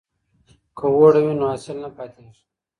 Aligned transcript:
که 0.77 0.85
اوړی 0.95 1.21
وي 1.25 1.33
نو 1.39 1.45
حاصل 1.51 1.77
نه 1.83 1.89
پاتیږي. 1.97 2.41